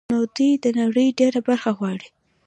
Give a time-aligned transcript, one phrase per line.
[0.11, 2.07] نو دوی د نړۍ ډېره برخه غواړي